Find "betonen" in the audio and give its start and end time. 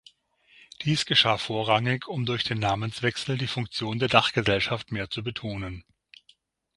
5.21-5.85